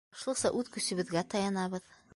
[0.13, 1.99] Башлыса үҙ көсөбөҙгә таянабыҙ.